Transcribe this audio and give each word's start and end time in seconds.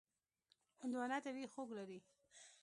هندوانه 0.81 1.17
طبیعي 1.25 1.47
خوږ 1.53 1.69
لري. 1.79 1.99